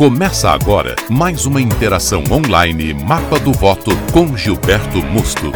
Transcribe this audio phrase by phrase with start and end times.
[0.00, 5.52] Começa agora mais uma interação online Mapa do Voto com Gilberto Musto.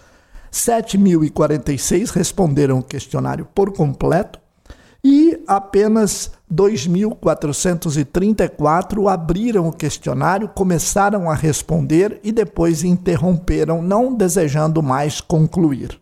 [0.52, 4.40] 7.046 responderam o questionário por completo
[5.04, 15.20] e apenas 2.434 abriram o questionário, começaram a responder e depois interromperam, não desejando mais
[15.20, 16.00] concluir.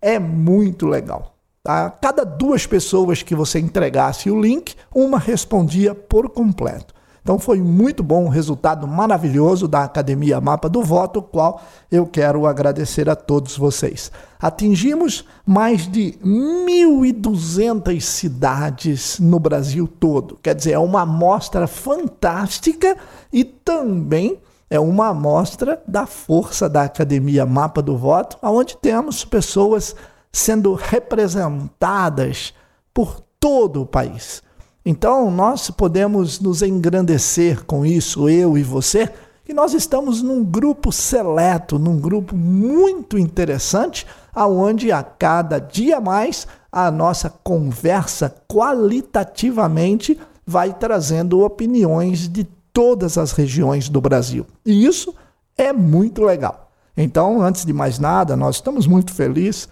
[0.00, 1.35] é muito legal.
[1.66, 6.94] A cada duas pessoas que você entregasse o link, uma respondia por completo.
[7.26, 13.10] Então foi muito bom, resultado maravilhoso da Academia Mapa do Voto, qual eu quero agradecer
[13.10, 14.12] a todos vocês.
[14.38, 20.38] Atingimos mais de 1.200 cidades no Brasil todo.
[20.40, 22.96] Quer dizer, é uma amostra fantástica
[23.32, 24.38] e também
[24.70, 29.96] é uma amostra da força da Academia Mapa do Voto, onde temos pessoas
[30.32, 32.52] sendo representadas
[32.92, 34.42] por todo o país.
[34.84, 39.10] Então, nós podemos nos engrandecer com isso, eu e você,
[39.44, 46.46] que nós estamos num grupo seleto, num grupo muito interessante, aonde a cada dia mais
[46.70, 54.46] a nossa conversa qualitativamente vai trazendo opiniões de todas as regiões do Brasil.
[54.64, 55.14] E isso
[55.56, 56.70] é muito legal.
[56.96, 59.68] Então, antes de mais nada, nós estamos muito felizes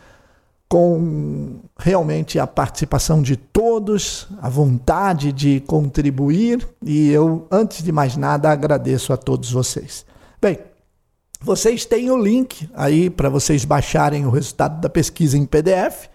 [0.75, 8.17] com realmente a participação de todos, a vontade de contribuir e eu, antes de mais
[8.17, 10.05] nada, agradeço a todos vocês.
[10.43, 10.59] Bem,
[11.41, 16.09] vocês têm o link aí para vocês baixarem o resultado da pesquisa em PDF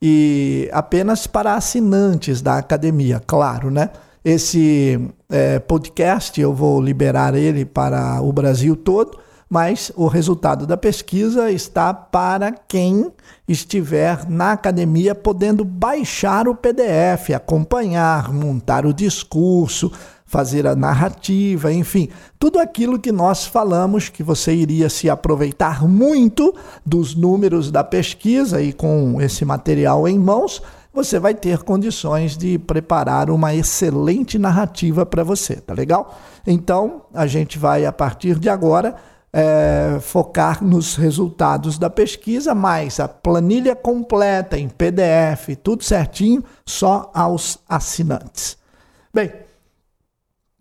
[0.00, 3.90] e apenas para assinantes da academia, claro, né?
[4.24, 4.98] Esse
[5.28, 9.18] é, podcast eu vou liberar ele para o Brasil todo
[9.48, 13.10] mas o resultado da pesquisa está para quem
[13.46, 19.90] estiver na academia podendo baixar o PDF, acompanhar, montar o discurso,
[20.26, 26.54] fazer a narrativa, enfim, tudo aquilo que nós falamos que você iria se aproveitar muito
[26.84, 30.60] dos números da pesquisa e com esse material em mãos,
[30.92, 36.18] você vai ter condições de preparar uma excelente narrativa para você, tá legal?
[36.46, 38.96] Então, a gente vai a partir de agora
[39.38, 47.08] é, focar nos resultados da pesquisa, mas a planilha completa em PDF, tudo certinho, só
[47.14, 48.58] aos assinantes.
[49.14, 49.32] Bem,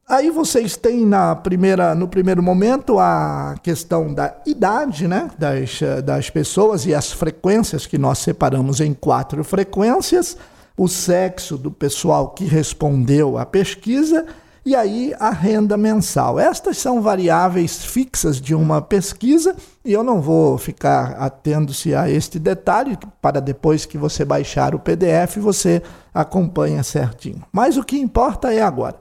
[0.08, 6.30] aí vocês têm na primeira, no primeiro momento a questão da idade né, das, das
[6.30, 10.38] pessoas e as frequências que nós separamos em quatro frequências,
[10.78, 14.24] o sexo do pessoal que respondeu à pesquisa
[14.68, 16.38] e aí a renda mensal.
[16.38, 19.56] Estas são variáveis fixas de uma pesquisa
[19.86, 24.80] e eu não vou ficar atendo-se a este detalhe para depois que você baixar o
[24.80, 25.82] PDF você
[26.14, 27.46] acompanha certinho.
[27.50, 29.00] Mas o que importa é agora.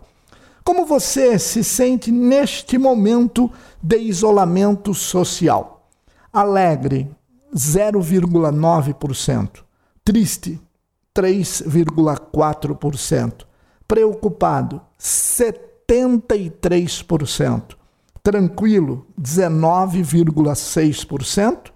[0.63, 3.51] Como você se sente neste momento
[3.83, 5.91] de isolamento social?
[6.33, 7.11] Alegre,
[7.53, 9.65] 0,9%.
[10.05, 10.61] Triste,
[11.13, 13.46] 3,4%
[13.89, 17.77] preocupado, 73%,
[18.23, 21.73] tranquilo, 19,6%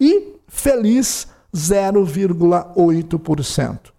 [0.00, 3.92] e feliz, 0,8%.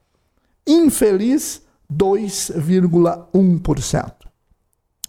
[0.67, 1.61] Infeliz,
[1.91, 4.13] 2,1%.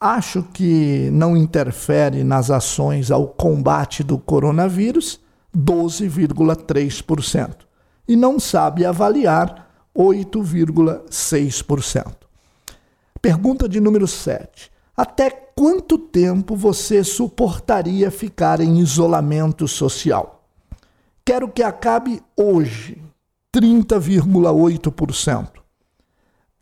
[0.00, 5.18] Acho que não interfere nas ações ao combate do coronavírus
[5.56, 7.66] 12,3%.
[8.06, 12.14] E não sabe avaliar 8,6%.
[13.20, 14.70] Pergunta de número 7.
[14.96, 20.44] Até quanto tempo você suportaria ficar em isolamento social?
[21.24, 23.02] Quero que acabe hoje,
[23.54, 25.48] 30,8%.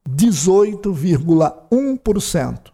[0.09, 2.71] 18,1%.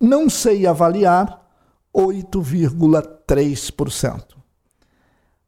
[0.00, 1.46] Não sei avaliar
[1.94, 4.24] 8,3%.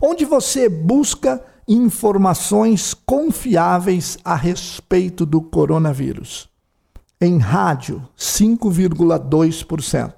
[0.00, 6.48] Onde você busca informações confiáveis a respeito do coronavírus.
[7.20, 10.14] Em rádio, 5,2%.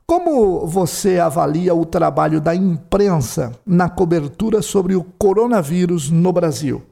[0.07, 6.83] Como você avalia o trabalho da imprensa na cobertura sobre o coronavírus no Brasil?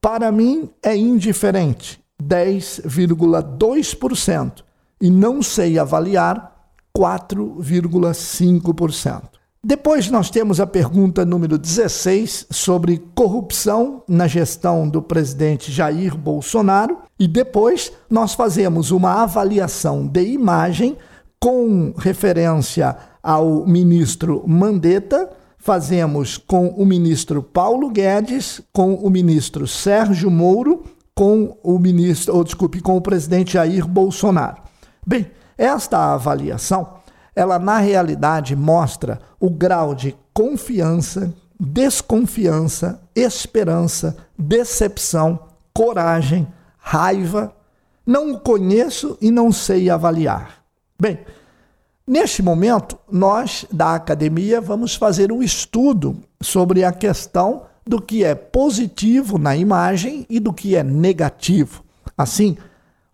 [0.00, 4.64] Para mim é indiferente, 10,2%
[5.04, 6.50] e não sei avaliar
[6.96, 9.22] 4,5%.
[9.62, 16.96] Depois nós temos a pergunta número 16 sobre corrupção na gestão do presidente Jair Bolsonaro
[17.20, 20.96] e depois nós fazemos uma avaliação de imagem
[21.38, 30.30] com referência ao ministro Mandetta, fazemos com o ministro Paulo Guedes, com o ministro Sérgio
[30.30, 30.82] Moro,
[31.14, 34.63] com o ministro, ou desculpe, com o presidente Jair Bolsonaro.
[35.06, 45.38] Bem, esta avaliação ela na realidade mostra o grau de confiança, desconfiança, esperança, decepção,
[45.72, 46.46] coragem,
[46.78, 47.54] raiva.
[48.06, 50.62] Não o conheço e não sei avaliar.
[51.00, 51.18] Bem,
[52.06, 58.34] neste momento, nós da academia vamos fazer um estudo sobre a questão do que é
[58.34, 61.82] positivo na imagem e do que é negativo.
[62.16, 62.56] Assim,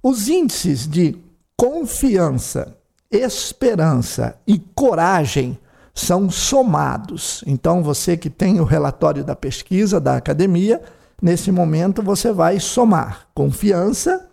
[0.03, 1.17] os índices de
[1.61, 5.59] confiança esperança e coragem
[5.93, 7.45] são somados.
[7.47, 10.81] Então, você que tem o relatório da pesquisa da academia,
[11.21, 14.27] nesse momento você vai somar confiança,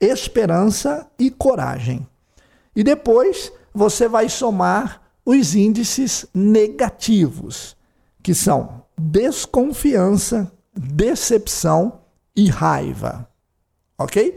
[0.00, 2.04] esperança e coragem.
[2.74, 7.76] E depois você vai somar os índices negativos,
[8.20, 12.00] que são desconfiança, decepção
[12.34, 13.28] e raiva.
[13.96, 14.36] Ok?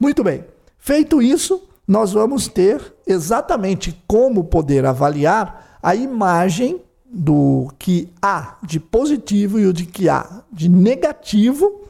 [0.00, 0.44] Muito bem.
[0.78, 8.80] Feito isso, nós vamos ter exatamente como poder avaliar a imagem do que há de
[8.80, 11.82] positivo e o de que há de negativo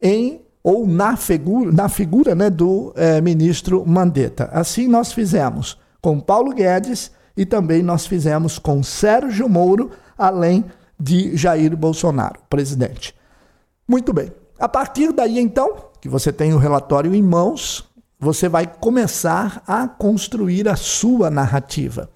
[0.00, 4.50] em ou na figura, na figura né, do é, ministro Mandetta.
[4.52, 10.64] Assim nós fizemos com Paulo Guedes e também nós fizemos com Sérgio Moro, além
[10.98, 13.14] de Jair Bolsonaro, presidente.
[13.86, 14.32] Muito bem.
[14.58, 19.86] A partir daí, então, que você tem o relatório em mãos, você vai começar a
[19.86, 22.10] construir a sua narrativa.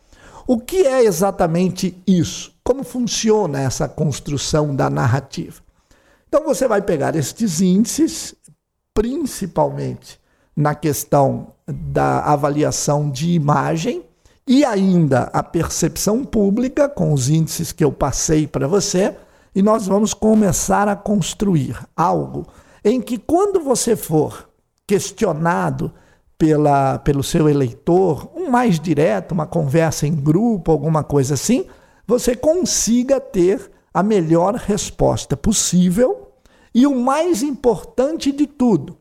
[0.47, 2.53] O que é exatamente isso?
[2.65, 5.63] Como funciona essa construção da narrativa?
[6.29, 8.35] Então você vai pegar estes índices,
[8.93, 10.21] principalmente
[10.57, 14.05] na questão da avaliação de imagem
[14.47, 19.17] e ainda a percepção pública, com os índices que eu passei para você,
[19.55, 22.47] e nós vamos começar a construir algo
[22.85, 24.49] em que, quando você for
[24.87, 25.93] questionado
[26.37, 31.67] pela, pelo seu eleitor, um mais direto, uma conversa em grupo, alguma coisa assim,
[32.07, 36.33] você consiga ter a melhor resposta possível
[36.75, 38.99] e o mais importante de tudo,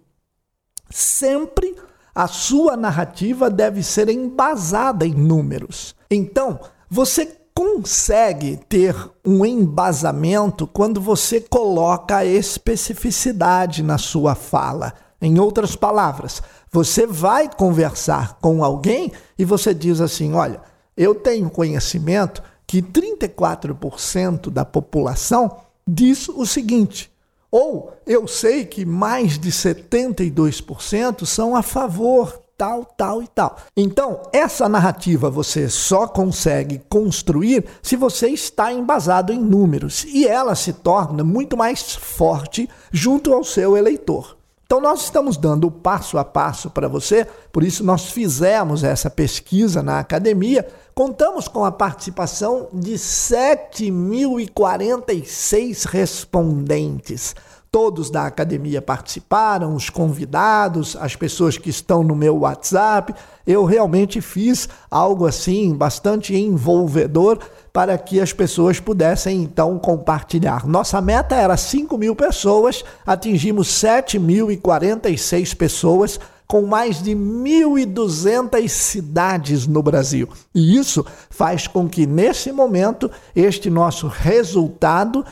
[0.89, 1.75] sempre
[2.13, 5.95] a sua narrativa deve ser embasada em números.
[6.09, 6.59] Então,
[6.89, 8.95] você consegue ter
[9.25, 14.93] um embasamento quando você coloca a especificidade na sua fala.
[15.21, 20.61] Em outras palavras, você vai conversar com alguém e você diz assim: olha,
[20.97, 27.11] eu tenho conhecimento que 34% da população diz o seguinte.
[27.51, 33.57] Ou eu sei que mais de 72% são a favor tal, tal e tal.
[33.75, 40.55] Então, essa narrativa você só consegue construir se você está embasado em números e ela
[40.55, 44.40] se torna muito mais forte junto ao seu eleitor.
[44.71, 49.83] Então, nós estamos dando passo a passo para você, por isso, nós fizemos essa pesquisa
[49.83, 50.65] na academia.
[50.95, 57.35] Contamos com a participação de 7.046 respondentes.
[57.73, 63.15] Todos da academia participaram, os convidados, as pessoas que estão no meu WhatsApp.
[63.47, 67.39] Eu realmente fiz algo assim bastante envolvedor
[67.71, 70.67] para que as pessoas pudessem então compartilhar.
[70.67, 79.81] Nossa meta era 5 mil pessoas, atingimos 7.046 pessoas com mais de 1.200 cidades no
[79.81, 80.27] Brasil.
[80.53, 85.23] E isso faz com que, nesse momento, este nosso resultado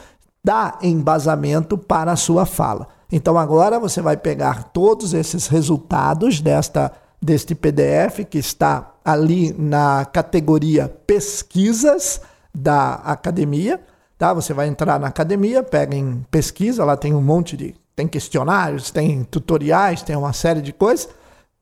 [0.43, 2.88] dá embasamento para a sua fala.
[3.12, 6.91] Então agora você vai pegar todos esses resultados desta
[7.22, 12.22] deste PDF que está ali na categoria pesquisas
[12.55, 13.79] da academia,
[14.17, 14.34] tá?
[14.34, 18.91] Você vai entrar na academia, pega em pesquisa, lá tem um monte de tem questionários,
[18.91, 21.10] tem tutoriais, tem uma série de coisas,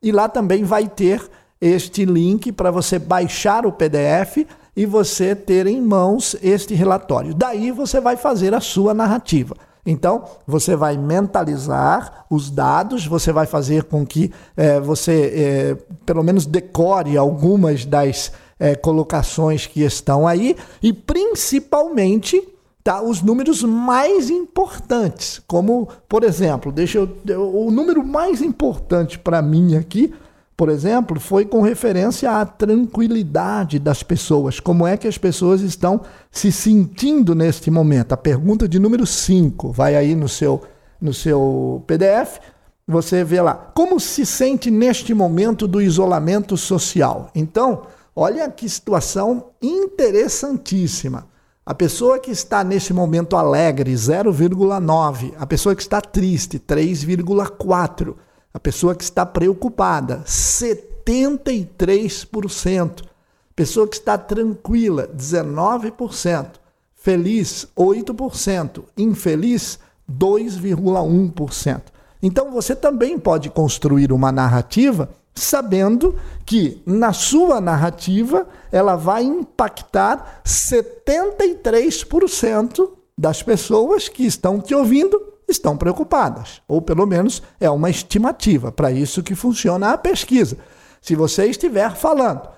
[0.03, 1.27] e lá também vai ter
[1.60, 4.46] este link para você baixar o PDF
[4.77, 7.34] e você ter em mãos este relatório.
[7.34, 9.55] Daí você vai fazer a sua narrativa.
[9.84, 16.22] Então, você vai mentalizar os dados, você vai fazer com que é, você, é, pelo
[16.24, 22.48] menos, decore algumas das é, colocações que estão aí e, principalmente,
[22.84, 27.10] tá, os números mais importantes, como, por exemplo, deixa eu,
[27.65, 30.13] o número mais importante para mim aqui,
[30.58, 34.60] por exemplo, foi com referência à tranquilidade das pessoas.
[34.60, 38.14] Como é que as pessoas estão se sentindo neste momento?
[38.14, 40.64] A pergunta de número 5 vai aí no seu,
[41.00, 42.40] no seu PDF.
[42.88, 43.54] Você vê lá.
[43.54, 47.30] Como se sente neste momento do isolamento social?
[47.36, 47.84] Então,
[48.16, 51.28] olha que situação interessantíssima.
[51.64, 55.34] A pessoa que está nesse momento alegre, 0,9.
[55.38, 58.16] A pessoa que está triste, 3,4.
[58.58, 63.04] A pessoa que está preocupada, 73%.
[63.56, 66.54] Pessoa que está tranquila, 19%.
[66.96, 68.84] Feliz, 8%.
[68.98, 69.78] Infeliz,
[70.12, 71.82] 2,1%.
[72.20, 80.42] Então você também pode construir uma narrativa sabendo que na sua narrativa ela vai impactar
[80.44, 88.72] 73% das pessoas que estão te ouvindo estão preocupadas, ou pelo menos é uma estimativa,
[88.72, 90.58] para isso que funciona a pesquisa.
[91.01, 92.50] Se você estiver falando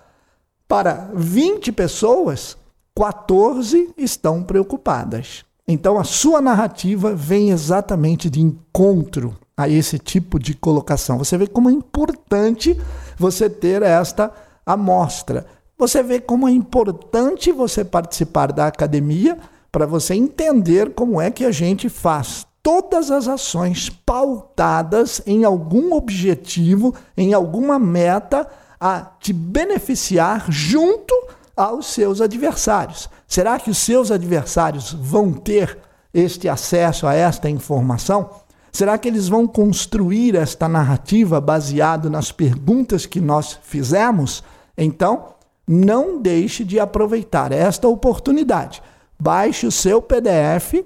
[0.67, 2.58] para 20 pessoas,
[2.96, 5.46] 14 estão preocupadas.
[5.67, 11.17] Então a sua narrativa vem exatamente de encontro a esse tipo de colocação.
[11.17, 12.79] Você vê como é importante
[13.17, 14.31] você ter esta
[14.65, 15.46] amostra.
[15.77, 19.38] Você vê como é importante você participar da academia
[19.72, 25.91] para você entender como é que a gente faz todas as ações pautadas em algum
[25.91, 28.47] objetivo, em alguma meta
[28.79, 31.15] a te beneficiar junto
[31.57, 33.09] aos seus adversários.
[33.27, 35.79] Será que os seus adversários vão ter
[36.13, 38.29] este acesso a esta informação?
[38.71, 44.43] Será que eles vão construir esta narrativa baseado nas perguntas que nós fizemos?
[44.77, 45.29] Então,
[45.67, 48.79] não deixe de aproveitar esta oportunidade.
[49.19, 50.85] Baixe o seu PDF,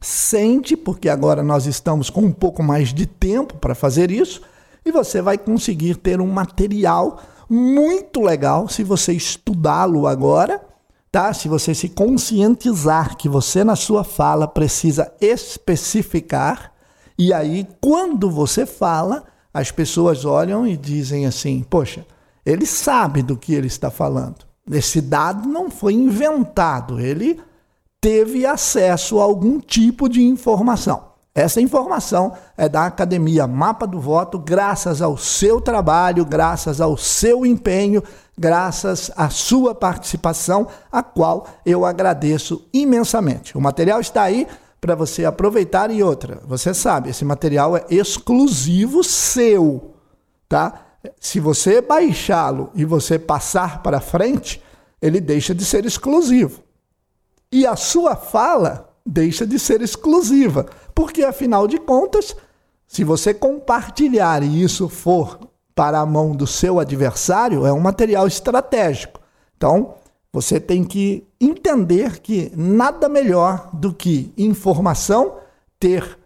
[0.00, 4.42] sente, porque agora nós estamos com um pouco mais de tempo para fazer isso,
[4.84, 10.60] e você vai conseguir ter um material muito legal se você estudá-lo agora,
[11.10, 11.32] tá?
[11.32, 16.72] Se você se conscientizar que você na sua fala precisa especificar
[17.18, 22.06] e aí, quando você fala, as pessoas olham e dizem assim: Poxa,
[22.46, 24.46] ele sabe do que ele está falando.
[24.70, 27.40] Esse dado não foi inventado, ele
[28.00, 31.08] teve acesso a algum tipo de informação.
[31.34, 37.46] Essa informação é da Academia Mapa do Voto, graças ao seu trabalho, graças ao seu
[37.46, 38.02] empenho,
[38.36, 43.56] graças à sua participação, a qual eu agradeço imensamente.
[43.56, 44.48] O material está aí
[44.80, 46.40] para você aproveitar e outra.
[46.44, 49.94] Você sabe, esse material é exclusivo seu,
[50.48, 50.86] tá?
[51.20, 54.60] Se você baixá-lo e você passar para frente,
[55.00, 56.67] ele deixa de ser exclusivo.
[57.50, 62.36] E a sua fala deixa de ser exclusiva, porque afinal de contas,
[62.86, 65.38] se você compartilhar e isso for
[65.74, 69.20] para a mão do seu adversário, é um material estratégico.
[69.56, 69.94] Então,
[70.32, 75.36] você tem que entender que nada melhor do que informação
[75.80, 76.18] ter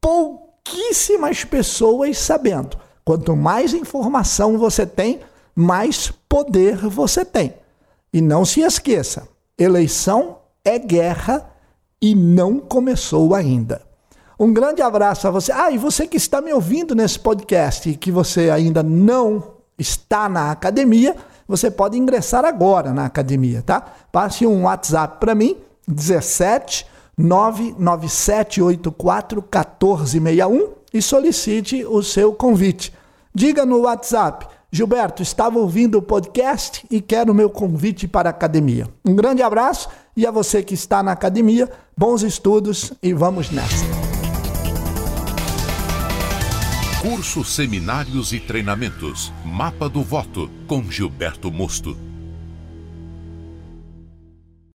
[0.00, 2.76] pouquíssimas pessoas sabendo.
[3.04, 5.20] Quanto mais informação você tem,
[5.54, 7.54] mais poder você tem.
[8.12, 11.48] E não se esqueça: eleição é guerra
[12.02, 13.80] e não começou ainda.
[14.38, 15.50] Um grande abraço a você.
[15.50, 20.28] Ah, e você que está me ouvindo nesse podcast e que você ainda não está
[20.28, 21.16] na academia,
[21.48, 23.80] você pode ingressar agora na academia, tá?
[24.12, 25.56] Passe um WhatsApp para mim,
[25.88, 32.92] 17 99784 1461 e solicite o seu convite.
[33.34, 38.30] Diga no WhatsApp, Gilberto, estava ouvindo o podcast e quero o meu convite para a
[38.30, 38.86] academia.
[39.04, 43.84] Um grande abraço e a você que está na academia, bons estudos e vamos nessa.
[47.02, 49.32] Cursos, seminários e treinamentos.
[49.44, 52.05] Mapa do Voto com Gilberto Mosto.